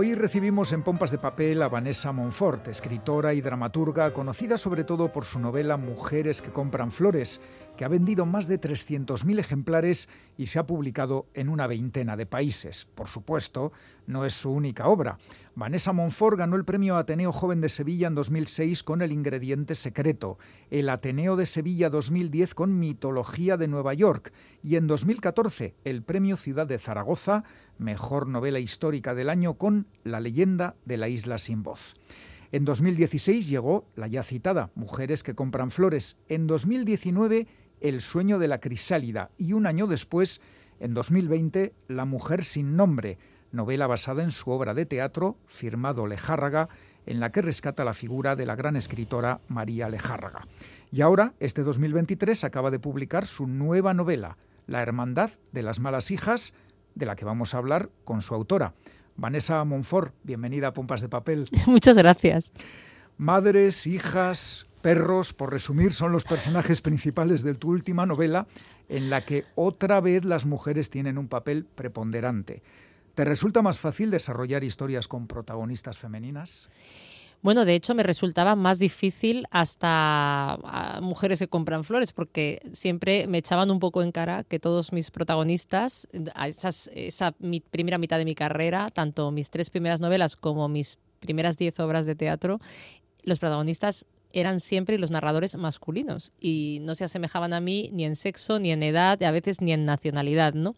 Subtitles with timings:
[0.00, 5.12] Hoy recibimos en Pompas de Papel a Vanessa Monfort, escritora y dramaturga conocida sobre todo
[5.12, 7.40] por su novela Mujeres que compran flores,
[7.76, 12.26] que ha vendido más de 300.000 ejemplares y se ha publicado en una veintena de
[12.26, 12.84] países.
[12.84, 13.72] Por supuesto,
[14.06, 15.18] no es su única obra.
[15.56, 20.38] Vanessa Monfort ganó el premio Ateneo Joven de Sevilla en 2006 con El Ingrediente Secreto,
[20.70, 26.36] el Ateneo de Sevilla 2010 con Mitología de Nueva York y en 2014 el premio
[26.36, 27.42] Ciudad de Zaragoza
[27.78, 31.94] mejor novela histórica del año con La leyenda de la isla sin voz.
[32.50, 36.16] En 2016 llegó la ya citada Mujeres que compran flores.
[36.28, 37.46] En 2019
[37.80, 40.40] El sueño de la crisálida y un año después,
[40.80, 43.18] en 2020, La mujer sin nombre,
[43.52, 46.68] novela basada en su obra de teatro firmado Lejárraga,
[47.06, 50.46] en la que rescata la figura de la gran escritora María Lejárraga.
[50.90, 56.10] Y ahora, este 2023, acaba de publicar su nueva novela, La Hermandad de las Malas
[56.10, 56.54] Hijas,
[56.98, 58.74] de la que vamos a hablar con su autora.
[59.16, 61.48] Vanessa Monfort, bienvenida a Pompas de Papel.
[61.66, 62.52] Muchas gracias.
[63.16, 68.46] Madres, hijas, perros, por resumir, son los personajes principales de tu última novela,
[68.88, 72.62] en la que otra vez las mujeres tienen un papel preponderante.
[73.14, 76.68] ¿Te resulta más fácil desarrollar historias con protagonistas femeninas?
[77.40, 83.38] Bueno, de hecho me resultaba más difícil hasta mujeres que compran flores, porque siempre me
[83.38, 86.08] echaban un poco en cara que todos mis protagonistas,
[86.94, 91.56] esa mi primera mitad de mi carrera, tanto mis tres primeras novelas como mis primeras
[91.58, 92.58] diez obras de teatro,
[93.22, 94.06] los protagonistas
[94.40, 98.72] eran siempre los narradores masculinos y no se asemejaban a mí ni en sexo, ni
[98.72, 100.76] en edad, a veces ni en nacionalidad, ¿no?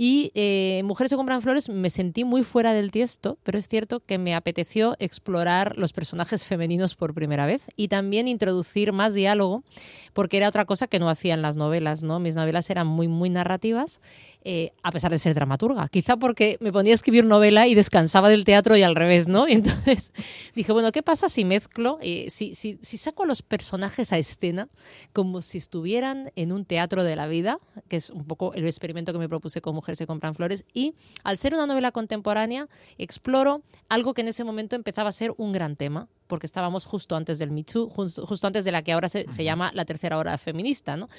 [0.00, 4.00] Y eh, Mujeres que compran flores me sentí muy fuera del tiesto, pero es cierto
[4.00, 9.64] que me apeteció explorar los personajes femeninos por primera vez y también introducir más diálogo,
[10.12, 12.20] porque era otra cosa que no hacían las novelas, ¿no?
[12.20, 14.00] Mis novelas eran muy, muy narrativas,
[14.44, 15.88] eh, a pesar de ser dramaturga.
[15.88, 19.46] Quizá porque me ponía a escribir novela y descansaba del teatro y al revés, ¿no?
[19.48, 20.12] Entonces
[20.54, 22.54] dije, bueno, ¿qué pasa si mezclo, eh, si,
[22.88, 24.68] si saco a los personajes a escena
[25.12, 29.12] como si estuvieran en un teatro de la vida, que es un poco el experimento
[29.12, 30.64] que me propuse con Mujeres se compran flores.
[30.72, 32.66] Y al ser una novela contemporánea,
[32.96, 37.14] exploro algo que en ese momento empezaba a ser un gran tema, porque estábamos justo
[37.14, 40.38] antes del Me Too, justo, antes de la que ahora se, llama la tercera hora
[40.38, 41.10] feminista, ¿no?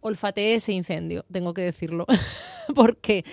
[0.00, 2.04] Olfateé ese incendio, tengo que decirlo,
[2.74, 3.24] porque,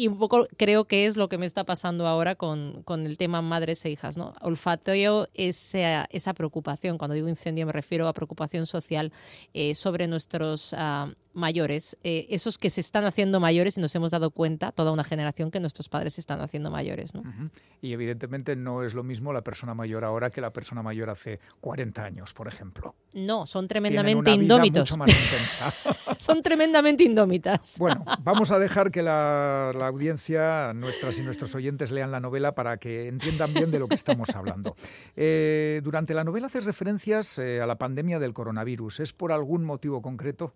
[0.00, 3.18] y un poco creo que es lo que me está pasando ahora con, con el
[3.18, 4.32] tema madres e hijas, ¿no?
[4.40, 9.12] Olfateo esa, esa preocupación, cuando digo incendio me refiero a preocupación social
[9.52, 14.10] eh, sobre nuestros ah, mayores, eh, esos que se están haciendo mayores y nos hemos
[14.10, 17.22] dado cuenta, toda una generación, que nuestros padres se están haciendo mayores, ¿no?
[17.80, 21.40] Y evidentemente no es lo mismo la persona mayor ahora que la persona mayor hace
[21.60, 22.94] 40 años, por ejemplo.
[23.14, 24.90] No, son tremendamente indómitos.
[26.18, 27.76] son tremendamente indómitas.
[27.78, 32.78] Bueno, vamos a dejar que la, audiencia, nuestras y nuestros oyentes, lean la novela para
[32.78, 34.74] que entiendan bien de lo que estamos hablando.
[35.16, 39.00] Eh, durante la novela haces referencias eh, a la pandemia del coronavirus.
[39.00, 40.54] ¿Es por algún motivo concreto?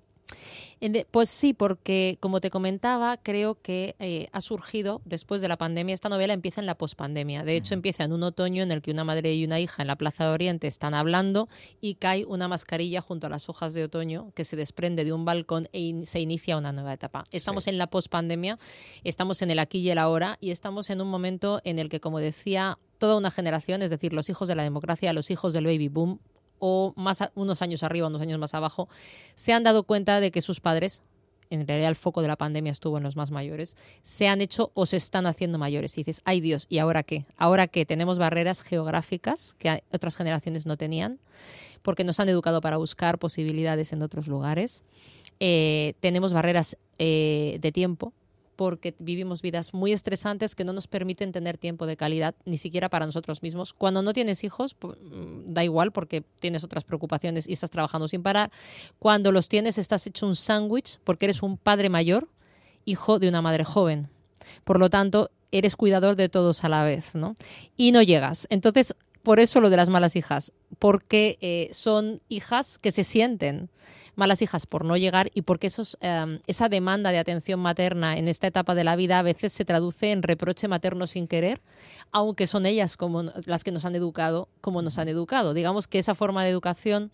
[1.10, 5.94] Pues sí, porque como te comentaba, creo que eh, ha surgido después de la pandemia.
[5.94, 7.44] Esta novela empieza en la pospandemia.
[7.44, 9.88] De hecho, empieza en un otoño en el que una madre y una hija en
[9.88, 11.48] la Plaza de Oriente están hablando
[11.80, 15.24] y cae una mascarilla junto a las hojas de otoño que se desprende de un
[15.24, 17.24] balcón e se inicia una nueva etapa.
[17.30, 18.58] Estamos en la pospandemia,
[19.04, 22.00] estamos en el aquí y el ahora y estamos en un momento en el que,
[22.00, 25.66] como decía, toda una generación, es decir, los hijos de la democracia, los hijos del
[25.66, 26.20] baby boom,
[26.66, 28.88] o más unos años arriba, unos años más abajo,
[29.34, 31.02] se han dado cuenta de que sus padres,
[31.50, 34.70] en realidad el foco de la pandemia estuvo en los más mayores, se han hecho
[34.72, 35.98] o se están haciendo mayores.
[35.98, 37.26] Y dices, ay Dios, ¿y ahora qué?
[37.36, 41.20] Ahora que tenemos barreras geográficas que otras generaciones no tenían,
[41.82, 44.84] porque nos han educado para buscar posibilidades en otros lugares.
[45.40, 48.14] Eh, tenemos barreras eh, de tiempo,
[48.56, 52.88] porque vivimos vidas muy estresantes que no nos permiten tener tiempo de calidad, ni siquiera
[52.88, 53.72] para nosotros mismos.
[53.72, 58.22] Cuando no tienes hijos, mm, da igual porque tienes otras preocupaciones y estás trabajando sin
[58.22, 58.50] parar.
[58.98, 62.28] Cuando los tienes, estás hecho un sándwich porque eres un padre mayor,
[62.84, 64.08] hijo de una madre joven.
[64.64, 67.34] Por lo tanto, eres cuidador de todos a la vez, ¿no?
[67.76, 68.46] Y no llegas.
[68.50, 73.70] Entonces, por eso lo de las malas hijas, porque eh, son hijas que se sienten
[74.16, 78.28] malas hijas por no llegar y porque esos, em, esa demanda de atención materna en
[78.28, 81.60] esta etapa de la vida a veces se traduce en reproche materno sin querer,
[82.12, 85.54] aunque son ellas como las que nos han educado como nos han educado.
[85.54, 87.10] Digamos que esa forma de educación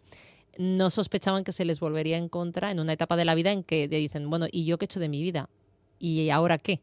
[0.58, 3.62] no sospechaban que se les volvería en contra en una etapa de la vida en
[3.62, 5.49] que dicen, bueno, ¿y yo qué he hecho de mi vida?
[5.99, 6.81] ¿Y ahora qué?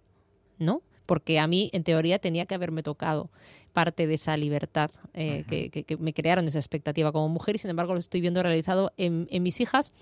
[0.58, 0.82] ¿No?
[1.08, 3.32] Porque a mí, en teoría, tenía que haberme tocado
[3.74, 7.94] parte de esa libertad eh, que, me crearon esa expectativa como mujer y sin embargo
[7.94, 9.94] lo estoy viendo realizado en, mis hijas.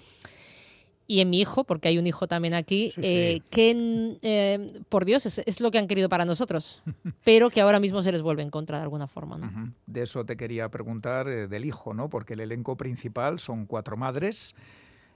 [1.07, 5.25] y en mi hijo, porque hay un hijo también aquí, eh, que, eh, por Dios,
[5.25, 6.81] es, lo que han querido para nosotros,
[7.24, 9.38] pero que ahora mismo se les vuelve en contra de alguna forma.
[9.38, 9.74] ¿no?
[9.86, 12.10] De eso te quería preguntar eh, del hijo, ¿no?
[12.10, 14.56] porque el elenco principal son cuatro madres.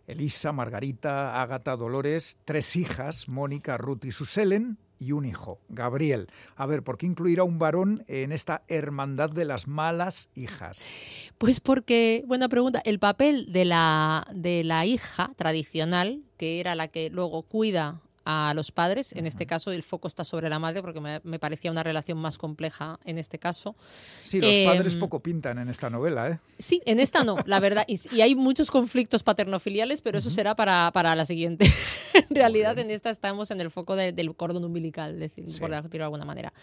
[0.05, 6.27] Elisa, Margarita, Ágata, Dolores, tres hijas, Mónica, Ruth y Suselen, y un hijo, Gabriel.
[6.55, 10.91] A ver, ¿por qué incluir a un varón en esta hermandad de las malas hijas?
[11.37, 16.89] Pues porque, buena pregunta, el papel de la, de la hija tradicional, que era la
[16.89, 19.13] que luego cuida a los padres.
[19.13, 22.37] En este caso, el foco está sobre la madre porque me, parecía una relación más
[22.37, 23.75] compleja en este caso.
[24.23, 26.39] Sí, los padres em, poco pintan en esta novela, ¿eh?
[26.57, 27.85] Sí, en esta no, la verdad.
[27.87, 31.65] Y, hay muchos conflictos paternofiliales, pero eso será para, para la siguiente.
[32.13, 36.03] en realidad, en esta estamos en el foco del cordón umbilical, decir, por decirlo de
[36.03, 36.53] alguna manera.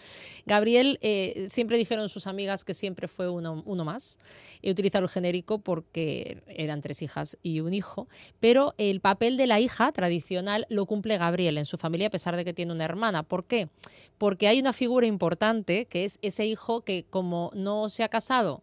[0.45, 4.17] Gabriel, eh, siempre dijeron sus amigas que siempre fue uno, uno más.
[4.61, 8.07] He utilizado el genérico porque eran tres hijas y un hijo,
[8.39, 12.35] pero el papel de la hija tradicional lo cumple Gabriel en su familia a pesar
[12.35, 13.23] de que tiene una hermana.
[13.23, 13.69] ¿Por qué?
[14.17, 18.61] Porque hay una figura importante que es ese hijo que como no se ha casado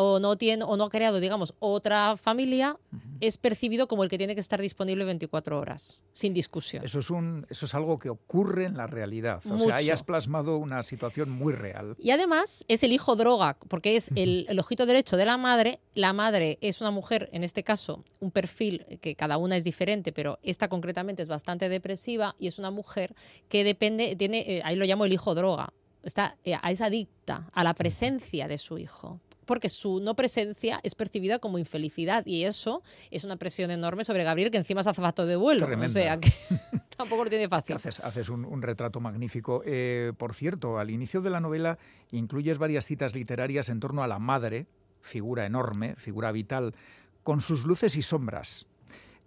[0.00, 2.76] o no tiene o no ha creado, digamos, otra familia,
[3.20, 6.84] es percibido como el que tiene que estar disponible 24 horas, sin discusión.
[6.84, 9.40] Eso es un eso es algo que ocurre en la realidad.
[9.50, 11.96] O sea, ahí has plasmado una situación muy real.
[11.98, 15.80] Y además es el hijo droga, porque es el, el, ojito derecho de la madre.
[15.94, 20.12] La madre es una mujer, en este caso, un perfil que cada una es diferente,
[20.12, 23.14] pero esta concretamente es bastante depresiva y es una mujer
[23.48, 25.72] que depende, tiene, eh, ahí lo llamo el hijo droga.
[26.02, 30.94] Está, eh, es adicta a la presencia de su hijo porque su no presencia es
[30.94, 35.24] percibida como infelicidad y eso es una presión enorme sobre Gabriel que encima es azafato
[35.24, 35.66] de vuelo.
[35.66, 36.30] O sea que
[36.96, 37.76] tampoco lo tiene fácil.
[37.76, 39.62] Haces, un, retrato magnífico.
[39.64, 41.78] Eh, por cierto, al inicio de la novela
[42.12, 44.66] incluyes varias citas literarias en torno a la madre,
[45.00, 46.74] figura enorme, figura vital,
[47.22, 48.66] con sus luces y sombras.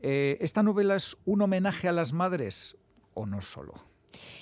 [0.03, 2.77] Eh, ¿Esta novela es un homenaje a las madres
[3.15, 3.73] o no solo?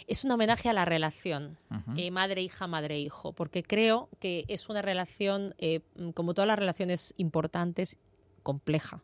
[0.09, 1.57] Es un homenaje a la relación
[1.95, 5.81] eh, madre-hija, madre-hijo, porque creo que es una relación, eh,
[6.15, 7.95] como todas las relaciones importantes,
[8.41, 9.03] compleja.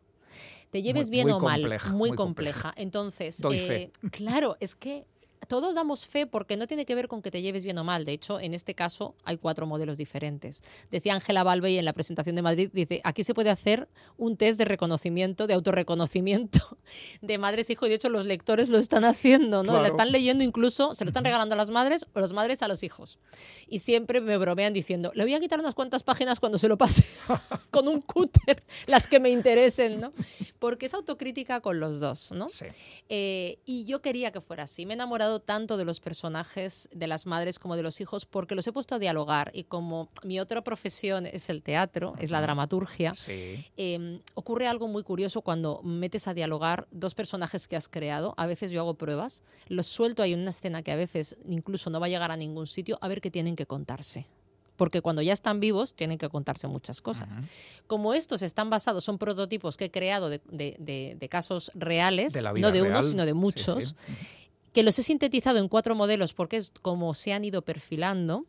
[0.70, 2.74] Te lleves bien o mal, muy, compleja.
[2.76, 5.06] Entonces, eh, claro, es que
[5.48, 8.04] todos damos fe porque no tiene que ver con que te lleves bien o mal.
[8.04, 10.62] De hecho, en este caso hay cuatro modelos diferentes.
[10.90, 14.58] Decía Ángela Balvey en la presentación de Madrid, dice, aquí se puede hacer un test
[14.58, 16.78] de reconocimiento, de autorreconocimiento
[17.20, 17.86] de madres e hijos.
[17.86, 19.80] Y de hecho, los lectores lo están haciendo, ¿no?
[19.80, 22.68] La están leyendo incluso, se lo están regalando a las madres o las madres a
[22.68, 23.18] los hijos.
[23.68, 26.78] Y siempre me bromean diciendo, le voy a quitar unas cuantas páginas cuando se lo
[26.78, 27.04] pase
[27.70, 30.12] con un cúter, las que me interesen, ¿no?
[30.58, 32.48] Porque es autocrítica con los dos, ¿no?
[32.48, 32.66] Sí.
[33.08, 34.86] Eh, y yo quería que fuera así.
[34.86, 38.54] Me he enamorado tanto de los personajes, de las madres como de los hijos, porque
[38.54, 39.50] los he puesto a dialogar.
[39.54, 43.12] Y como mi otra profesión es el teatro, es la dramaturgia,
[43.76, 48.34] em, ocurre algo muy curioso cuando metes a dialogar dos personajes que has creado.
[48.36, 51.90] A veces yo hago pruebas, los suelto ahí en una escena que a veces incluso
[51.90, 54.26] no va a llegar a ningún sitio, a ver qué tienen que contarse
[54.76, 57.38] porque cuando ya están vivos tienen que contarse muchas cosas.
[57.86, 63.02] Como estos están basados, son prototipos que he creado de, casos reales, no de uno,
[63.02, 63.96] sino de muchos,
[64.76, 68.44] que los he sintetizado en cuatro modelos porque es como se han ido perfilando,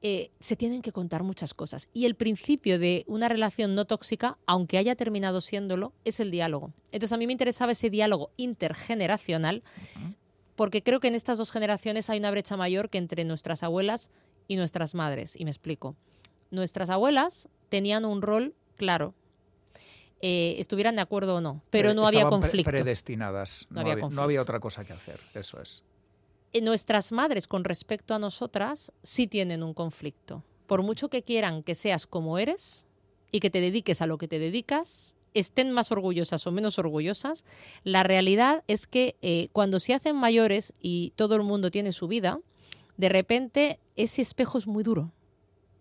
[0.00, 1.86] eh, se tienen que contar muchas cosas.
[1.94, 6.72] Y el principio de una relación no tóxica, aunque haya terminado siéndolo, es el diálogo.
[6.86, 9.62] Entonces a mí me interesaba ese diálogo intergeneracional
[10.56, 14.10] porque creo que en estas dos generaciones hay una brecha mayor que entre nuestras abuelas
[14.48, 15.38] y nuestras madres.
[15.38, 15.94] Y me explico.
[16.50, 19.14] Nuestras abuelas tenían un rol claro,
[20.22, 22.70] eh, estuvieran de acuerdo o no, pero no había conflicto.
[22.70, 25.82] predestinadas, no, había, no había otra cosa que hacer, eso es.
[26.52, 30.44] Eh, nuestras madres con respecto a nosotras sí tienen un conflicto.
[30.68, 32.86] Por mucho que quieran que seas como eres
[33.32, 37.44] y que te dediques a lo que te dedicas, estén más orgullosas o menos orgullosas,
[37.82, 42.06] la realidad es que eh, cuando se hacen mayores y todo el mundo tiene su
[42.06, 42.38] vida,
[42.96, 45.10] de repente ese espejo es muy duro,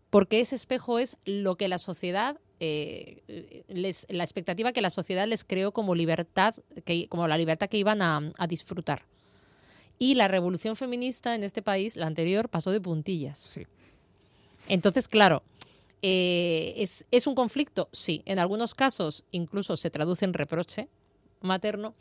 [0.09, 3.63] porque ese espejo es lo que la sociedad eh,
[4.07, 6.53] la expectativa que la sociedad les creó como libertad,
[6.85, 9.03] que, como la libertad que iban a, disfrutar.
[9.97, 13.39] Y la revolución feminista en este país, la anterior, pasó de puntillas.
[13.39, 13.65] Sí.
[14.67, 15.41] Entonces, claro,
[16.03, 17.89] eh, ¿es, ¿es, un conflicto?
[17.91, 18.21] Sí.
[18.25, 20.87] En algunos casos incluso se traduce en reproche
[21.41, 21.95] materno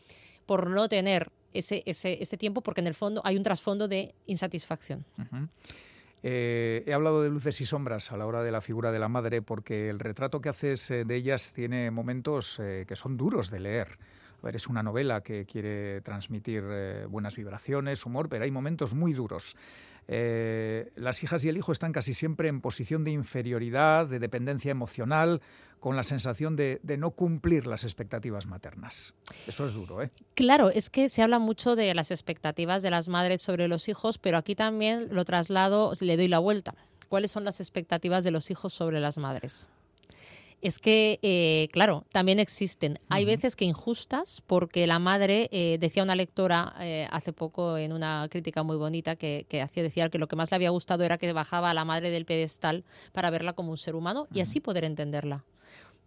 [0.45, 4.15] por no tener ese, ese, ese tiempo, porque en el fondo hay un trasfondo de
[4.27, 5.07] insatisfacción.
[6.23, 9.09] Eh, he hablado de luces y sombras a la hora de la figura de la
[9.09, 13.51] madre porque el retrato que haces eh, de ellas tiene momentos eh, que son duros
[13.51, 13.89] de leer.
[14.53, 16.65] Es una novela que quiere transmitir
[17.11, 19.55] buenas vibraciones, humor, pero hay momentos muy duros.
[20.13, 24.73] Eh, las hijas y el hijo están casi siempre en posición de inferioridad, de dependencia
[24.73, 25.41] emocional,
[25.79, 29.15] con la sensación de, no cumplir las expectativas maternas.
[29.47, 30.11] Eso es duro, ¿eh?
[30.35, 34.19] Claro, es que se habla mucho de las expectativas de las madres sobre los hijos,
[34.19, 36.75] pero aquí también lo traslado, le doy la vuelta.
[37.09, 39.69] ¿Cuáles son las expectativas de los hijos sobre las madres?
[40.61, 42.99] Es que, eh, claro, también existen.
[43.09, 47.93] Hay veces que injustas, porque la madre, eh, decía una lectora eh, hace poco en
[47.93, 51.17] una crítica muy bonita que, hacía decía que lo que más le había gustado era
[51.17, 54.61] que bajaba a la madre del pedestal para verla como un ser humano y así
[54.61, 55.45] poder entenderla.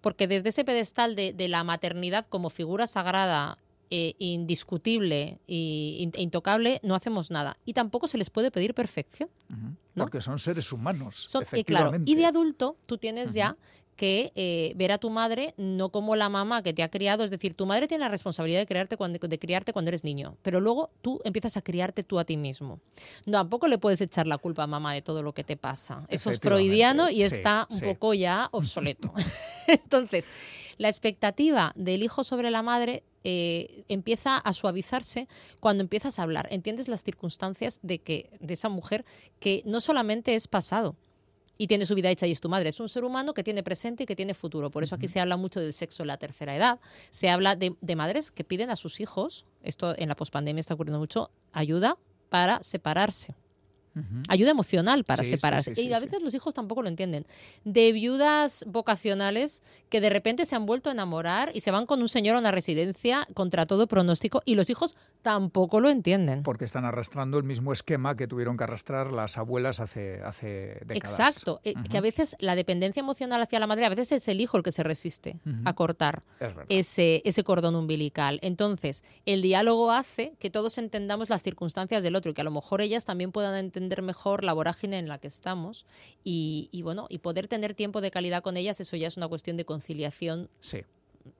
[0.01, 3.57] Porque desde ese pedestal de, la maternidad como figura sagrada
[3.89, 7.57] indiscutible e intocable, no hacemos nada.
[7.63, 9.29] Y tampoco se les puede pedir perfección.
[9.95, 11.31] Porque son seres humanos.
[11.53, 13.55] y claro, y de adulto tú tienes ya
[13.95, 17.31] que eh, ver a tu madre no como la mamá que te ha criado, es
[17.31, 20.59] decir, tu madre tiene la responsabilidad de, criarte cuando, de criarte cuando eres niño, pero
[20.59, 22.79] luego tú empiezas a criarte tú a ti mismo.
[23.25, 26.05] No, tampoco le puedes echar la culpa a mamá de todo lo que te pasa.
[26.09, 29.13] Eso es freudiano y está un poco ya obsoleto.
[29.67, 30.27] Entonces,
[30.77, 35.27] la expectativa del hijo sobre la madre eh, empieza a suavizarse
[35.59, 36.47] cuando empiezas a hablar.
[36.51, 39.05] Entiendes las circunstancias de que de esa mujer
[39.39, 40.95] que no solamente es pasado,
[41.57, 42.69] y tiene su vida hecha y es tu madre.
[42.69, 44.71] Es un ser humano que tiene presente y que tiene futuro.
[44.71, 46.79] Por eso aquí se habla mucho del sexo en la tercera edad.
[47.11, 50.73] Se habla de, de madres que piden a sus hijos, esto en la pospandemia está
[50.73, 51.97] ocurriendo mucho, ayuda
[52.29, 53.35] para separarse.
[54.27, 55.79] Ayuda emocional para separarse.
[55.79, 57.27] y a veces los hijos tampoco lo entienden.
[57.63, 62.01] De viudas vocacionales que de repente se han vuelto a enamorar y se van con
[62.01, 66.43] un señor a una residencia contra todo pronóstico y los hijos tampoco lo entienden.
[66.43, 71.19] Porque están arrastrando el mismo esquema que tuvieron que arrastrar las abuelas hace, hace décadas.
[71.19, 71.61] Exacto.
[71.63, 74.57] Eh, que a veces la dependencia emocional hacia la madre, a veces es el hijo
[74.57, 76.21] el que se resiste a cortar
[76.67, 78.37] ese, ese cordón umbilical.
[78.43, 82.51] Entonces, el diálogo hace que todos entendamos las circunstancias del otro y que a lo
[82.51, 85.85] mejor ellas también puedan entender mejor la vorágine en la que estamos
[86.23, 89.55] y, bueno, y poder tener tiempo de calidad con ellas, eso ya es una cuestión
[89.55, 90.49] de conciliación.
[90.59, 90.83] Sí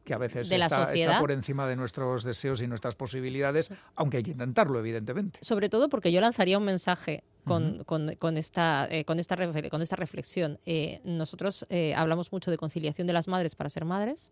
[0.04, 4.24] que a veces de está, por encima de nuestros deseos y nuestras posibilidades, aunque hay
[4.24, 5.40] que intentarlo, evidentemente.
[5.42, 9.38] Sobre todo porque yo lanzaría un mensaje con, con, esta, eh, con, esta,
[9.70, 10.60] con esta reflexión.
[10.66, 14.32] Eh, nosotros eh, hablamos mucho de conciliación de las madres para ser madres,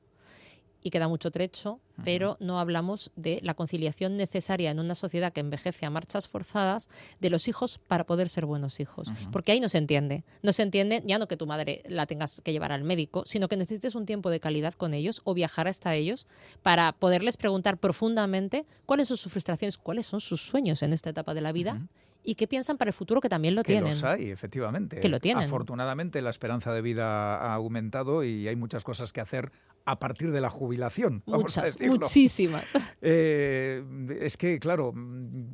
[0.83, 5.39] y queda mucho trecho, pero no hablamos de la conciliación necesaria en una sociedad que
[5.39, 9.11] envejece a marchas forzadas de los hijos para poder ser buenos hijos.
[9.31, 10.23] Porque ahí no se entiende.
[10.41, 13.47] No se entiende ya no que tu madre la tengas que llevar al médico, sino
[13.47, 16.27] que necesites un tiempo de calidad con ellos o viajar hasta ellos
[16.63, 21.33] para poderles preguntar profundamente cuáles son sus frustraciones, cuáles son sus sueños en esta etapa
[21.33, 21.81] de la vida
[22.23, 23.91] y qué piensan para el futuro, que también lo tienen.
[23.91, 24.99] Los hay, efectivamente.
[24.99, 25.45] Que lo tienen.
[25.45, 29.51] Afortunadamente la esperanza de vida ha aumentado y hay muchas cosas que hacer
[29.85, 31.23] a partir de la jubilación.
[31.25, 32.73] Muchas, muchísimas.
[33.03, 33.83] Eh,
[34.21, 34.93] es que, claro,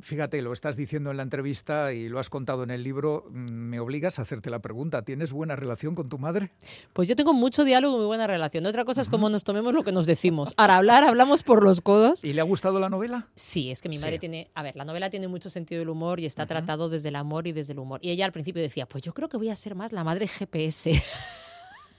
[0.02, 3.80] fíjate, lo estás diciendo en la entrevista y lo has contado en el libro, me
[3.80, 6.50] obligas a hacerte la pregunta, ¿tienes buena relación con tu madre?
[6.92, 8.66] Pues yo tengo mucho diálogo y muy buena relación.
[8.66, 10.52] Otra cosa es cómo nos tomemos lo que nos decimos.
[10.56, 12.22] Ahora, hablar, hablamos por los codos.
[12.22, 13.28] ¿Y le ha gustado la novela?
[13.34, 16.20] Sí, es que mi madre tiene, a ver, la novela tiene mucho sentido del humor
[16.20, 18.00] y está tratado desde el amor y desde el humor.
[18.02, 20.26] Y ella al principio decía, pues yo creo que voy a ser más la madre
[20.26, 21.02] GPS.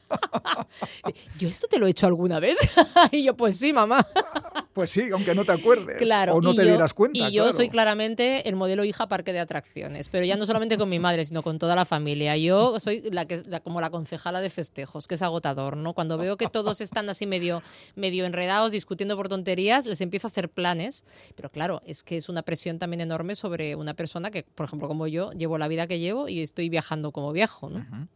[1.37, 2.57] yo esto te lo he hecho alguna vez.
[3.11, 4.05] y yo, pues sí, mamá.
[4.73, 5.97] pues sí, aunque no te acuerdes.
[5.97, 6.35] Claro.
[6.35, 7.19] O no te dieras cuenta.
[7.19, 10.09] Y yo soy claramente el modelo hija parque de atracciones.
[10.09, 12.37] Pero ya no solamente con mi madre, sino con toda la familia.
[12.37, 15.93] Yo soy la que, como la concejala de festejos, que es agotador, ¿no?
[15.93, 17.61] Cuando veo que todos están así medio,
[17.95, 21.05] medio enredados, discutiendo por tonterías, les empiezo a hacer planes.
[21.35, 24.87] Pero claro, es que es una presión también enorme sobre una persona que, por ejemplo,
[24.87, 28.07] como yo, llevo la vida que llevo y estoy viajando como viajo, ¿no?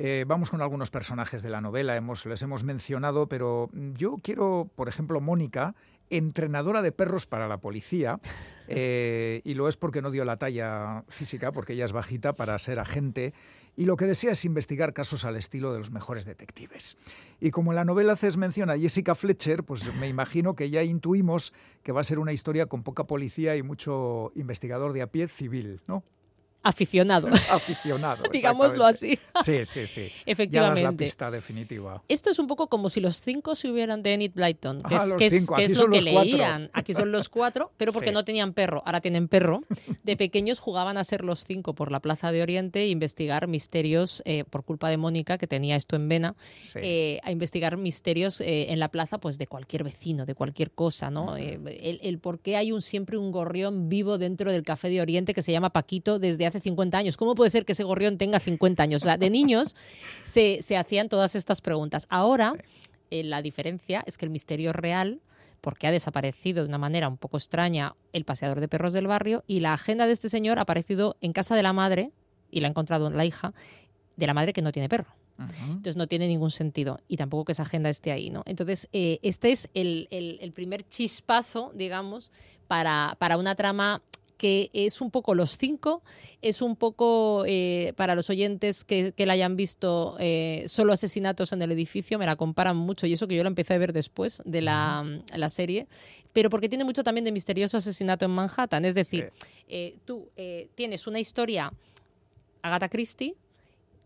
[0.00, 4.70] Eh, vamos con algunos personajes de la novela, hemos, les hemos mencionado, pero yo quiero,
[4.76, 5.74] por ejemplo, Mónica,
[6.08, 8.20] entrenadora de perros para la policía,
[8.68, 12.56] eh, y lo es porque no dio la talla física, porque ella es bajita para
[12.60, 13.34] ser agente,
[13.76, 16.96] y lo que desea es investigar casos al estilo de los mejores detectives.
[17.40, 20.84] Y como en la novela haces mención a Jessica Fletcher, pues me imagino que ya
[20.84, 21.52] intuimos
[21.82, 25.26] que va a ser una historia con poca policía y mucho investigador de a pie
[25.26, 26.04] civil, ¿no?
[26.62, 27.28] Aficionado.
[27.28, 28.24] aficionado.
[28.32, 29.18] Digámoslo así.
[29.44, 30.10] Sí, sí, sí.
[30.26, 30.82] Efectivamente.
[30.82, 32.02] Ya la pista definitiva.
[32.08, 34.96] Esto es un poco como si los cinco se hubieran de Enid Blyton, que,
[35.26, 36.70] es, lo que leían.
[36.72, 39.62] Aquí son los cuatro, pero porque no tenían perro, ahora tienen perro.
[40.02, 44.22] De pequeños jugaban a ser los cinco por la Plaza de Oriente e investigar misterios,
[44.24, 46.36] eh, por culpa de Mónica, que tenía esto en vena,
[46.74, 51.10] eh, a investigar misterios eh, en la plaza pues de cualquier vecino, de cualquier cosa,
[51.10, 51.36] ¿no?
[51.36, 55.34] el, el por qué hay un, siempre un gorrión vivo dentro del Café de Oriente
[55.34, 57.16] que se llama Paquito desde hace 50 años.
[57.16, 59.02] ¿Cómo puede ser que ese gorrión tenga 50 años?
[59.02, 59.76] O sea, de niños
[60.24, 62.06] se, hacían todas estas preguntas.
[62.10, 62.54] Ahora,
[63.10, 65.20] eh, la diferencia es que el misterio real
[65.60, 69.42] porque ha desaparecido de una manera un poco extraña el paseador de perros del barrio
[69.46, 72.12] y la agenda de este señor ha aparecido en casa de la madre
[72.50, 73.52] y la ha encontrado la hija
[74.16, 75.18] de la madre que no tiene perro.
[75.38, 78.42] Entonces no tiene ningún sentido y tampoco que esa agenda esté ahí, ¿no?
[78.44, 82.32] Entonces eh, este es el, el, primer chispazo, digamos,
[82.66, 84.02] para, para una trama
[84.38, 86.02] que es un poco los cinco,
[86.40, 91.60] es un poco eh, para los oyentes que, la hayan visto eh, solo asesinatos en
[91.60, 94.40] el edificio, me la comparan mucho y eso que yo la empecé a ver después
[94.46, 95.04] de la,
[95.34, 95.88] la serie,
[96.32, 99.32] pero porque tiene mucho también de misterioso asesinato en Manhattan, es decir,
[99.68, 100.30] eh, tú
[100.74, 101.72] tienes una historia
[102.62, 103.34] Agatha Christie,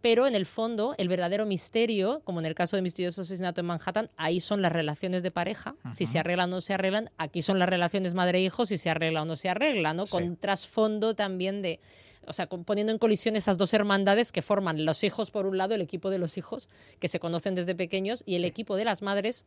[0.03, 3.69] pero en el fondo el verdadero misterio, como en el caso de Misterioso Asesinato en
[3.69, 7.41] Manhattan, ahí son las relaciones de pareja, si se arreglan o no se arreglan, aquí
[7.41, 10.07] son las relaciones madre-hijo, si se arregla o no se arregla, ¿no?
[10.07, 11.79] Con trasfondo también de,
[12.27, 15.75] o sea, poniendo en colisión esas dos hermandades que forman los hijos por un lado,
[15.75, 16.69] el equipo de los hijos,
[16.99, 19.45] que se conocen desde pequeños, y el equipo de las madres,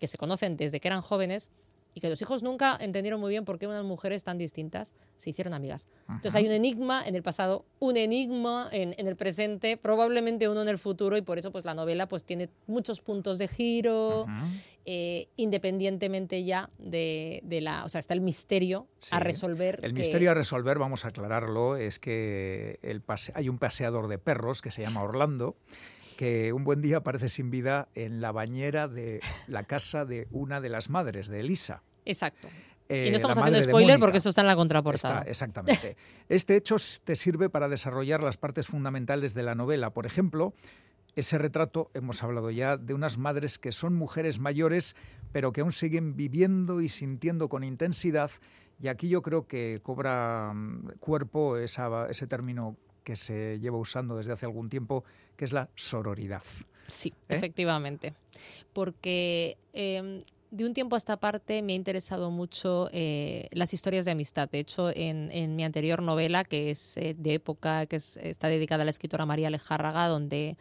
[0.00, 1.50] que se conocen desde que eran jóvenes,
[1.94, 5.30] y que los hijos nunca entendieron muy bien por qué unas mujeres tan distintas se
[5.30, 5.86] hicieron amigas.
[6.08, 10.68] Entonces hay un enigma en el pasado, un enigma en, el presente, probablemente uno en
[10.68, 14.26] el futuro y por eso pues la novela pues tiene muchos puntos de giro,
[14.86, 19.80] eh, independientemente ya de, la, o sea, está el misterio a resolver.
[19.82, 23.02] El misterio a resolver, vamos a aclararlo, es que el
[23.34, 25.56] hay un paseador de perros que se llama Orlando
[26.14, 30.60] que un buen día aparece sin vida en la bañera de la casa de una
[30.60, 31.82] de las madres, de Elisa.
[32.04, 32.48] Exacto.
[32.88, 35.22] y no estamos haciendo spoiler porque eso está en la contraportada.
[35.22, 35.96] exactamente.
[36.28, 39.90] Este hecho te sirve para desarrollar las partes fundamentales de la novela.
[39.90, 40.54] Por ejemplo,
[41.16, 44.96] ese retrato, hemos hablado ya, de unas madres que son mujeres mayores,
[45.32, 48.30] pero que aún siguen viviendo y sintiendo con intensidad.
[48.80, 54.32] Y aquí yo creo que cobra mm, cuerpo ese término que se lleva usando desde
[54.32, 55.04] hace algún tiempo,
[55.36, 56.42] que es la sororidad.
[56.86, 57.36] Sí, ¿Eh?
[57.36, 58.14] efectivamente.
[58.72, 64.04] Porque em, de un tiempo a esta parte me ha interesado mucho eh, las historias
[64.04, 64.48] de amistad.
[64.48, 68.84] De hecho, en, mi anterior novela, que es eh, de época, que está dedicada a
[68.84, 70.56] la escritora María Lejárraga, donde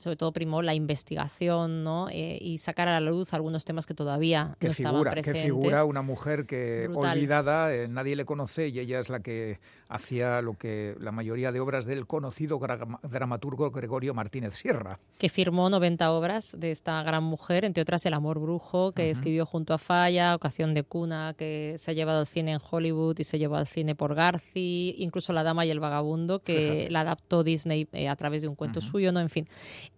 [0.00, 2.08] sobre todo primó la investigación ¿no?
[2.10, 5.42] Eh, y sacar a la luz algunos temas que todavía no estaban presentes.
[5.42, 9.60] Qué figura una mujer que olvidada, eh, nadie le conoce y ella es la que
[9.88, 12.58] hacía lo que la mayoría de obras del conocido
[13.02, 14.98] dramaturgo Gregorio Martínez Sierra.
[15.18, 19.44] Que firmó 90 obras de esta gran mujer, entre otras El amor brujo, que escribió
[19.44, 23.24] junto a Falla, Ocasión de cuna, que se ha llevado al cine en Hollywood y
[23.24, 27.44] se llevó al cine por Garci, incluso La dama y el vagabundo, que la adaptó
[27.44, 29.20] Disney eh, a través de un cuento suyo, ¿no?
[29.20, 29.48] En fin.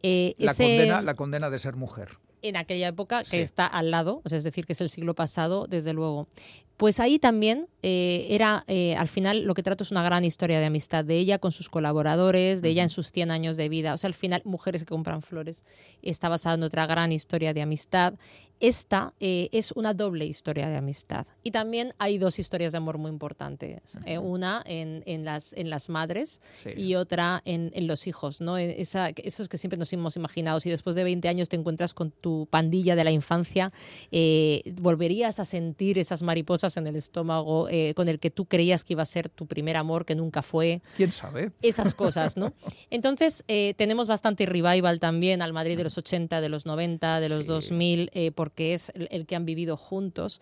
[0.02, 4.20] Eh, la, condena, la condena de ser mujer en aquella época, que está al lado,
[4.24, 6.28] es decir, que es el siglo pasado, desde luego.
[6.76, 10.61] Pues ahí también eh, era, eh, al final, lo que trato es una gran historia
[10.61, 13.94] de amistad de ella con sus colaboradores, de ella en sus 100 años de vida.
[13.94, 15.64] O sea, al final, Mujeres que compran flores
[16.02, 18.14] está basada en otra gran historia de amistad.
[18.61, 21.26] Esta eh, es una doble historia de amistad.
[21.42, 23.98] Y también hay dos historias de amor muy importantes.
[24.20, 26.40] una en, en, las, en las madres
[26.76, 28.40] y otra en, en, los hijos.
[28.40, 28.58] ¿no?
[28.58, 30.61] Esa, esos que siempre nos hemos imaginado.
[30.61, 33.72] Si después de 20 años te encuentras con tu pandilla de la infancia,
[34.80, 38.94] volverías a sentir esas mariposas en el estómago eh, con el que tú creías que
[38.94, 40.82] iba a ser tu primer amor, que nunca fue.
[40.96, 41.52] ¿Quién sabe?
[41.62, 42.52] Esas cosas, ¿no?
[42.90, 47.28] Entonces, eh, tenemos bastante revival también al Madrid de los 80, de los 90, de
[47.28, 50.40] los 2000, eh, porque es el, que han vivido juntos.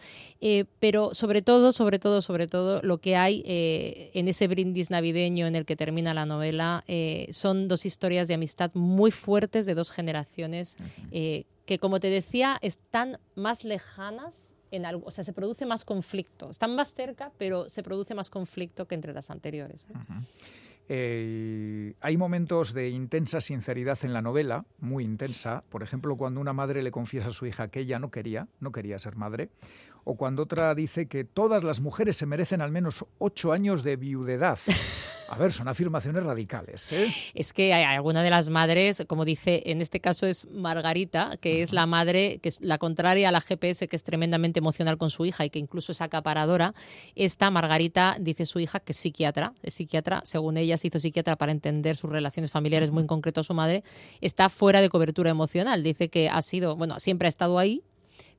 [0.79, 5.57] pero sobre todo, sobre todo, sobre todo, lo que hay en ese brindis navideño en
[5.57, 6.85] el que termina la novela
[7.31, 10.77] son dos historias de amistad muy fuertes de dos generaciones.
[11.11, 16.51] que como te decía, están más lejanas algo, o sea, se produce más conflicto.
[16.51, 19.87] Están más cerca, pero se produce más conflicto que entre las anteriores.
[19.91, 19.95] ¿eh?
[20.93, 25.63] Eh, hay momentos de intensa sinceridad en la novela, muy intensa.
[25.69, 28.73] Por ejemplo, cuando una madre le confiesa a su hija que ella no quería, no
[28.73, 29.51] quería ser madre,
[30.03, 33.95] o cuando otra dice que todas las mujeres se merecen al menos ocho años de
[33.95, 34.59] viudedad.
[35.31, 36.91] A ver, son afirmaciones radicales.
[36.91, 37.15] ¿eh?
[37.35, 41.63] Es que hay alguna de las madres, como dice, en este caso es Margarita, que
[41.63, 45.09] es la madre, que es la contraria a la GPS, que es tremendamente emocional con
[45.09, 46.75] su hija y que incluso es acaparadora.
[47.15, 51.37] Esta Margarita dice su hija que es psiquiatra, es psiquiatra, según ella se hizo psiquiatra
[51.37, 53.85] para entender sus relaciones familiares, muy en concreto a su madre,
[54.21, 55.85] está fuera de cobertura emocional.
[55.85, 57.85] Dice que ha sido, bueno, siempre ha estado ahí,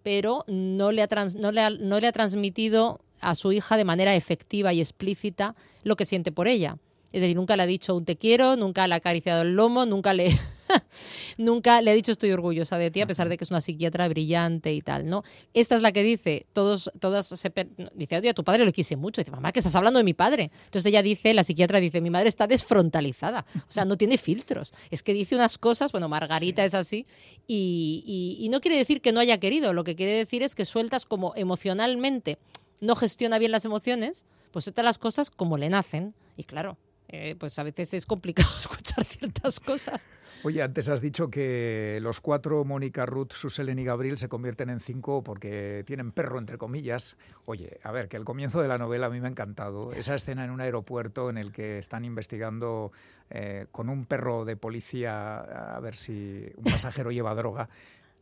[0.03, 4.15] pero no le ha, no le no le ha transmitido a su hija de manera
[4.15, 6.77] efectiva y explícita lo que siente por ella.
[7.11, 9.85] Es decir, nunca le ha dicho un te quiero, nunca le ha acariciado el lomo,
[9.85, 10.29] nunca le,
[11.37, 14.07] nunca le ha dicho estoy orgullosa de ti, a pesar de que es una psiquiatra
[14.07, 15.23] brillante y tal, ¿no?
[15.53, 17.51] Esta es la que dice, todos, todas se
[17.95, 19.19] dice, oye, a tu padre lo quise mucho.
[19.19, 20.51] Dice, mamá, que estás hablando de mi padre.
[20.65, 24.73] Entonces ella dice, la psiquiatra dice, mi madre está desfrontalizada, o sea, no tiene filtros.
[24.89, 27.05] Es que dice unas cosas, bueno, Margarita es así,
[27.45, 30.63] y, y no quiere decir que no haya querido, lo que quiere decir es que
[30.63, 32.37] sueltas como emocionalmente
[32.81, 36.13] no gestiona bien las emociones, pues suelta las cosas como le nacen.
[36.35, 36.77] Y claro,
[37.13, 40.07] eh, pues a veces es complicado escuchar ciertas cosas.
[40.43, 44.79] Oye, antes has dicho que los cuatro, Mónica, Ruth, Suselen y Gabriel, se convierten en
[44.79, 47.17] cinco porque tienen perro, entre comillas.
[47.45, 49.91] Oye, a ver, que el comienzo de la novela a mí me ha encantado.
[49.91, 52.93] Esa escena en un aeropuerto en el que están investigando
[53.29, 55.39] eh, con un perro de policía
[55.75, 57.69] a ver si un pasajero lleva droga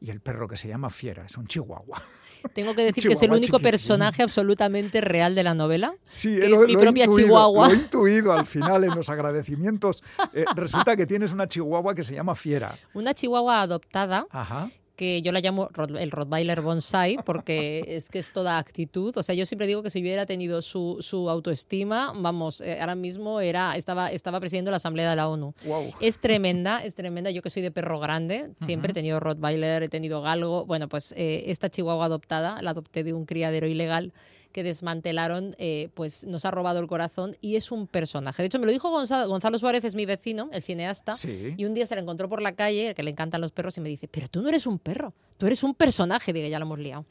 [0.01, 2.01] y el perro que se llama Fiera, es un chihuahua.
[2.53, 5.93] Tengo que decir que es el único personaje absolutamente real de la novela.
[6.07, 7.67] Sí, que es mi propia chihuahua.
[7.67, 10.03] Lo he intuido al final en los agradecimientos.
[10.33, 12.73] Eh, resulta que tienes una chihuahua que se llama Fiera.
[12.93, 14.25] Una chihuahua adoptada.
[14.29, 19.15] Ajá que yo la llamo el Rottweiler Bonsai porque es que es toda actitud.
[19.15, 22.95] O sea, yo siempre digo que si hubiera tenido su, su autoestima, vamos, eh, ahora
[22.95, 25.53] mismo era, estaba, estaba presidiendo la Asamblea de la ONU.
[26.01, 27.31] Es tremenda, es tremenda.
[27.31, 30.65] Yo que soy de perro grande, siempre he tenido Rottweiler, he tenido galgo.
[30.65, 34.11] Bueno, pues eh, esta chihuahua adoptada, la adopté de un criadero ilegal
[34.51, 38.41] que desmantelaron, eh, pues nos ha robado el corazón y es un personaje.
[38.41, 41.15] De hecho, me lo dijo Gonzalo, Gonzalo Suárez, es mi vecino, el cineasta,
[41.57, 43.81] y un día se le encontró por la calle, que le encantan los perros, y
[43.81, 46.33] me dice, pero tú no eres un perro, tú eres un personaje.
[46.33, 47.05] Digo, ya lo hemos liado.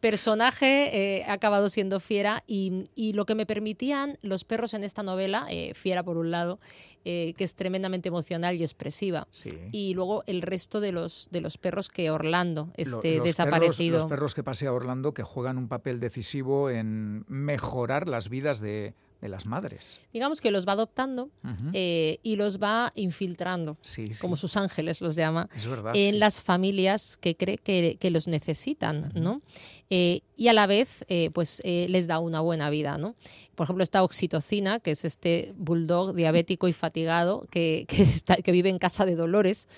[0.00, 5.02] Personaje eh, ha acabado siendo fiera y, lo que me permitían los perros en esta
[5.02, 6.58] novela, eh, fiera por un lado,
[7.02, 9.26] que es tremendamente emocional y expresiva.
[9.72, 13.98] Y luego el resto de los, de los perros que Orlando, este desaparecido.
[13.98, 18.94] los perros que pasea Orlando que juegan un papel decisivo en mejorar las vidas de,
[19.28, 20.00] las madres.
[20.12, 21.30] Digamos que los va adoptando
[21.72, 23.76] eh, y los va infiltrando,
[24.20, 25.48] como sus ángeles los llama,
[25.94, 29.42] en las familias que cree que, los necesitan, ¿no?
[29.90, 33.14] Eh, y a la vez, eh, pues les da una buena vida, ¿no?
[33.54, 37.86] Por ejemplo, esta oxitocina, que es este bulldog diabético y fatigado que,
[38.44, 39.68] que vive en casa de Dolores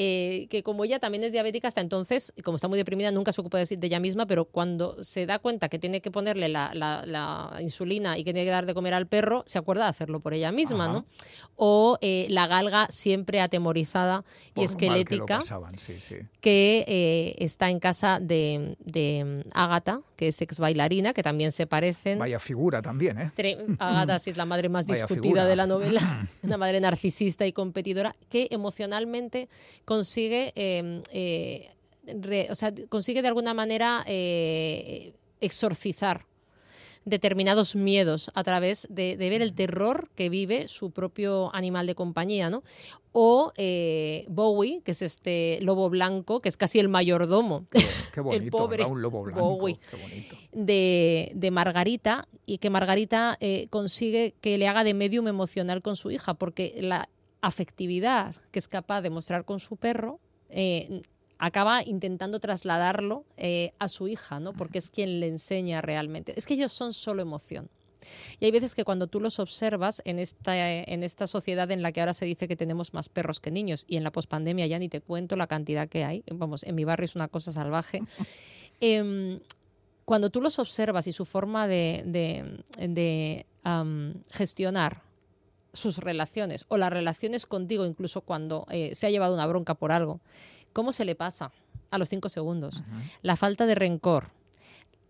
[0.00, 3.40] eh, que como ella también es diabética hasta entonces, como está muy deprimida, nunca se
[3.40, 7.58] ocupa de, de ella misma, pero cuando se da cuenta que tiene que ponerle la,
[7.60, 10.34] insulina y que tiene que dar de comer al perro, se acuerda de hacerlo por
[10.34, 11.04] ella misma, ¿no?
[11.56, 14.24] O eh, la galga siempre atemorizada
[14.54, 15.40] y esquelética,
[16.40, 21.66] que, eh, está en casa de, de Agatha, que es ex bailarina, que también se
[21.66, 22.18] parecen.
[22.18, 23.32] Vaya figura también, ¿eh?
[23.78, 28.14] Agatha sí es la madre más discutida de la novela, una madre narcisista y competidora,
[28.28, 29.48] que emocionalmente
[29.84, 31.68] consigue, em, eh,
[32.50, 36.24] o sea, consigue de alguna manera eh, exorcizar
[37.08, 42.50] determinados miedos a través de, ver el terror que vive su propio animal de compañía,
[42.50, 42.62] ¿no?
[43.12, 47.66] O eh, Bowie, que es este lobo blanco, que es casi el mayordomo.
[48.12, 49.40] Qué, bonito, el pobre un lobo blanco.
[49.40, 49.78] Bowie,
[50.52, 53.38] De, de, Margarita, y que Margarita
[53.70, 57.08] consigue que le haga de medium emocional con su hija, porque la
[57.40, 61.02] afectividad que es capaz de mostrar con su perro, eh,
[61.38, 64.52] acaba intentando trasladarlo eh, a su hija, ¿no?
[64.52, 66.34] Porque es quien le enseña realmente.
[66.36, 67.70] Es que ellos son solo emoción.
[68.38, 71.92] Y hay veces que cuando tú los observas en esta, en esta sociedad en la
[71.92, 74.78] que ahora se dice que tenemos más perros que niños y en la pospandemia ya
[74.78, 78.02] ni te cuento la cantidad que hay, vamos, en mi barrio es una cosa salvaje.
[78.80, 79.40] Em,
[80.04, 83.44] cuando tú los observas y su forma de, de,
[84.30, 85.02] gestionar
[85.72, 89.90] sus relaciones o las relaciones contigo, incluso cuando eh, se ha llevado una bronca por
[89.90, 90.20] algo,
[90.78, 91.50] ¿cómo se le pasa
[91.90, 92.84] a los cinco segundos?
[93.22, 94.30] La falta de rencor,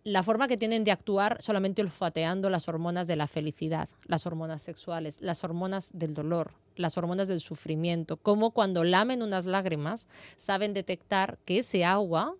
[0.03, 4.63] la forma que tienen de actuar solamente olfateando las hormonas de la felicidad, las hormonas
[4.63, 10.73] sexuales, las hormonas del dolor, las hormonas del sufrimiento, como cuando lamen unas lágrimas saben
[10.73, 12.35] detectar que ese agua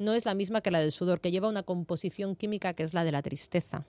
[0.00, 2.92] no es la misma que la del sudor, que lleva una composición química que es
[2.92, 3.84] la de la tristeza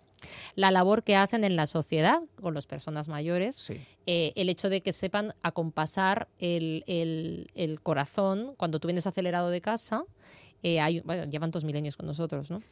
[0.55, 3.69] la labor que hacen en la sociedad con las personas mayores,
[4.05, 9.61] eh, el hecho de que sepan acompasar el, el, corazón cuando tú vienes acelerado de
[9.61, 10.03] casa.
[10.63, 12.63] Eh, hay, llevan dos milenios con nosotros, ¿no?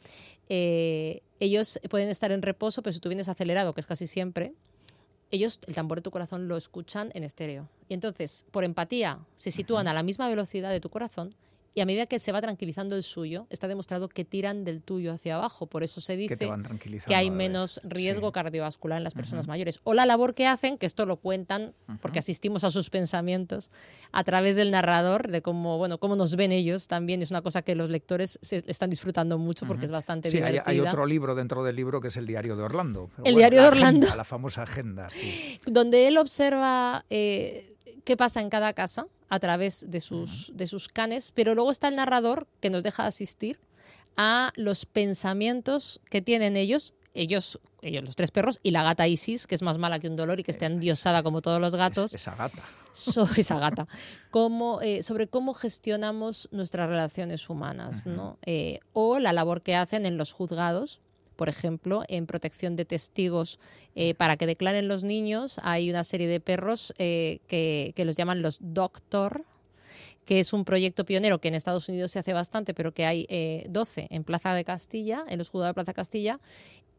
[0.48, 4.52] Eh, ellos pueden estar en reposo, pero si tú vienes acelerado, que es casi siempre,
[5.30, 7.68] ellos el tambor de tu corazón lo escuchan en estéreo.
[7.88, 11.34] Y entonces, por empatía, se sitúan a la misma velocidad de tu corazón
[11.74, 15.12] y a medida que se va tranquilizando el suyo, está demostrado que tiran del tuyo
[15.12, 15.66] hacia abajo.
[15.66, 16.36] Por eso se dice
[17.06, 19.80] que, hay menos riesgo cardiovascular en las personas mayores.
[19.82, 23.72] O la labor que hacen, que esto lo cuentan, porque asistimos a sus pensamientos,
[24.12, 27.22] a través del narrador, de cómo, bueno, cómo nos ven ellos también.
[27.22, 30.62] Es una cosa que los lectores se están disfrutando mucho porque es bastante sí, divertida.
[30.66, 33.10] Hay, otro libro dentro del libro que es El Diario de Orlando.
[33.24, 34.06] el Diario de Orlando.
[34.14, 35.60] la famosa agenda, sí.
[35.66, 37.04] Donde él observa...
[37.10, 37.73] Eh,
[38.04, 41.88] qué pasa en cada casa a través de sus, de sus canes, pero luego está
[41.88, 43.58] el narrador que nos deja asistir
[44.16, 49.46] a los pensamientos que tienen ellos ellos, ellos, los tres perros, y la gata Isis,
[49.46, 52.12] que es más mala que un dolor y que está endiosada como todos los gatos.
[52.12, 52.62] esa gata.
[53.36, 53.86] esa gata.
[54.82, 58.38] Eh, sobre cómo gestionamos nuestras relaciones humanas, ¿no?
[58.44, 61.00] Eh, o la labor que hacen en los juzgados,
[61.36, 63.58] por ejemplo, en protección de testigos
[63.94, 65.60] eh, para que declaren los niños.
[65.62, 67.40] Hay una serie de perros que,
[67.94, 69.44] que, los llaman los doctor,
[70.24, 73.26] que es un proyecto pionero que en Estados Unidos se hace bastante, pero que hay
[73.68, 76.40] 12 en Plaza de Castilla, en los juzgados de Plaza de Castilla,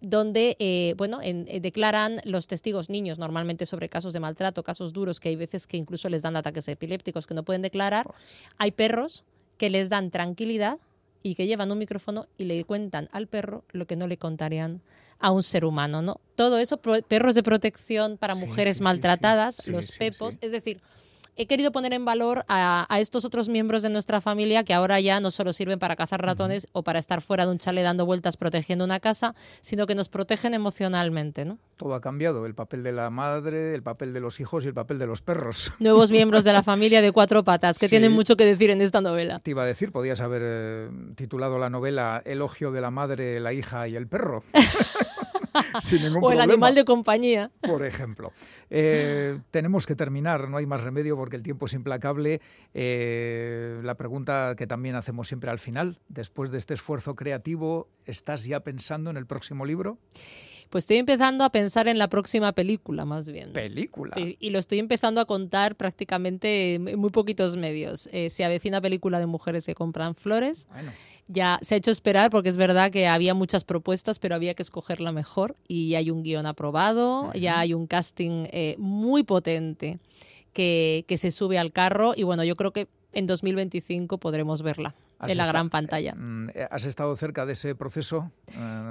[0.01, 5.19] donde eh, bueno, eh, declaran los testigos niños normalmente sobre casos de maltrato, casos duros,
[5.19, 8.13] que hay veces que incluso les dan ataques epilépticos que no pueden declarar.
[8.57, 9.23] Hay perros
[9.57, 10.77] que les dan tranquilidad
[11.25, 14.81] y que llevan un micrófono y le cuentan al perro lo que no le contarían
[15.17, 16.21] a un ser humano, ¿no?
[16.35, 20.81] Todo eso, perros de protección para mujeres maltratadas, los pepos, es decir,
[21.35, 25.19] he querido poner en valor a, estos otros miembros de nuestra familia que ahora ya
[25.19, 28.37] no solo sirven para cazar ratones o para estar fuera de un chale dando vueltas
[28.37, 31.57] protegiendo una casa, sino que nos protegen emocionalmente, ¿no?
[31.77, 34.73] Todo ha cambiado, el papel de la madre, el papel de los hijos y el
[34.73, 35.73] papel de los perros.
[35.79, 39.01] Nuevos miembros de la familia de cuatro patas que tienen mucho que decir en esta
[39.01, 39.39] novela.
[39.39, 43.51] Te iba a decir, podías haber eh, titulado la novela Elogio de la madre, la
[43.51, 44.43] hija y el perro.
[46.21, 47.51] o el animal de compañía.
[47.61, 48.31] Por ejemplo.
[48.69, 52.41] Eh, tenemos que terminar, no hay más remedio porque el tiempo es implacable.
[52.73, 58.45] Eh, la pregunta que también hacemos siempre al final, después de este esfuerzo creativo, ¿estás
[58.45, 59.97] ya pensando en el próximo libro?
[60.69, 63.53] Pues estoy empezando a pensar en la próxima película, más bien.
[63.53, 64.15] ¿Película?
[64.17, 68.09] Y, lo estoy empezando a contar prácticamente en muy poquitos medios.
[68.11, 70.67] Eh, se avecina película de mujeres que compran flores.
[70.71, 70.91] Bueno
[71.27, 74.63] ya se ha hecho esperar porque es verdad que había muchas propuestas, pero había que
[74.63, 79.23] escoger la mejor y ya hay un guion aprobado, ya hay un casting eh, muy
[79.23, 79.99] potente
[80.53, 84.93] que, que se sube al carro y bueno, yo creo que en 2025 podremos verla
[85.27, 86.15] en la gran pantalla.
[86.15, 88.31] Mm, eh, ¿Has estado cerca de ese proceso?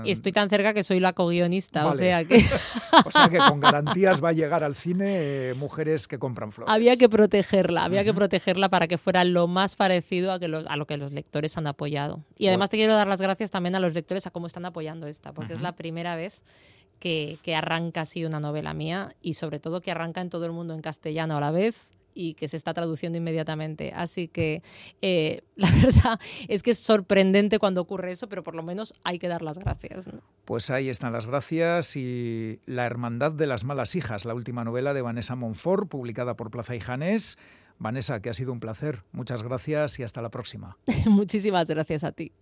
[0.04, 2.36] Y Estoy tan cerca que soy la co-guionista, o sea que...
[3.06, 6.72] o sea que con garantías va a llegar al cine eh, mujeres que compran flores.
[6.72, 10.76] Había que protegerla, había que protegerla para que fuera lo más parecido a, que a
[10.76, 12.24] lo que los lectores han apoyado.
[12.36, 15.06] Y además te quiero dar las gracias también a los lectores a cómo están apoyando
[15.06, 16.42] esta, porque es la primera vez
[16.98, 20.52] que, que, arranca así una novela mía y sobre todo que arranca en todo el
[20.52, 23.92] mundo en castellano a la vez y que se está traduciendo inmediatamente.
[23.94, 24.62] Así que
[25.02, 29.18] eh, la verdad es que es sorprendente cuando ocurre eso, pero por lo menos hay
[29.18, 30.08] que dar las gracias.
[30.44, 34.94] Pues ahí están las gracias y La Hermandad de las Malas Hijas, la última novela
[34.94, 37.38] de Vanessa Monfort, publicada por Plaza y Janés.
[37.78, 39.02] Vanessa, que ha sido un placer.
[39.12, 40.78] Muchas gracias y hasta la próxima.
[41.06, 42.32] Muchísimas gracias a ti.